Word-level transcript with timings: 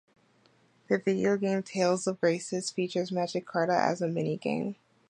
The 0.89 0.97
video 0.97 1.37
game 1.37 1.61
"Tales 1.61 2.07
of 2.07 2.19
Graces" 2.19 2.71
features 2.71 3.11
"Magic 3.11 3.45
Carta" 3.45 3.77
as 3.77 4.01
a 4.01 4.07
mini-game. 4.07 4.75